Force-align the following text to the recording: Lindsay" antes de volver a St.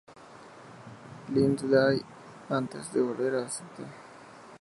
Lindsay" 1.29 2.01
antes 2.49 2.91
de 2.91 3.01
volver 3.01 3.35
a 3.35 3.45
St. 3.47 3.85